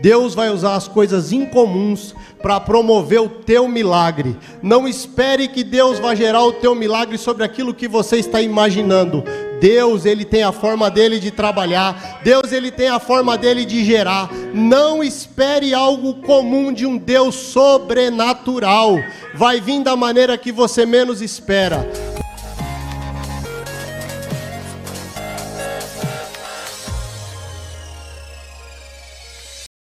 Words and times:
Deus 0.00 0.34
vai 0.34 0.50
usar 0.50 0.74
as 0.74 0.86
coisas 0.86 1.32
incomuns 1.32 2.14
para 2.42 2.60
promover 2.60 3.20
o 3.20 3.28
teu 3.28 3.66
milagre. 3.66 4.36
Não 4.62 4.86
espere 4.86 5.48
que 5.48 5.64
Deus 5.64 5.98
vai 5.98 6.14
gerar 6.14 6.44
o 6.44 6.52
teu 6.52 6.74
milagre 6.74 7.18
sobre 7.18 7.44
aquilo 7.44 7.74
que 7.74 7.88
você 7.88 8.18
está 8.18 8.40
imaginando. 8.40 9.24
Deus, 9.60 10.04
ele 10.04 10.24
tem 10.24 10.42
a 10.42 10.52
forma 10.52 10.90
dele 10.90 11.18
de 11.18 11.30
trabalhar. 11.30 12.20
Deus, 12.22 12.52
ele 12.52 12.70
tem 12.70 12.88
a 12.88 13.00
forma 13.00 13.38
dele 13.38 13.64
de 13.64 13.84
gerar. 13.84 14.30
Não 14.52 15.02
espere 15.02 15.72
algo 15.72 16.14
comum 16.16 16.72
de 16.72 16.84
um 16.84 16.98
Deus 16.98 17.34
sobrenatural. 17.34 18.98
Vai 19.34 19.60
vir 19.60 19.82
da 19.82 19.96
maneira 19.96 20.36
que 20.36 20.52
você 20.52 20.84
menos 20.84 21.22
espera. 21.22 21.88